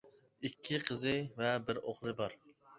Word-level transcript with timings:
ئىككى 0.47 0.79
قىزى 0.87 1.15
ۋە 1.43 1.53
بىر 1.69 1.83
ئوغلى 1.85 2.19
بار. 2.25 2.39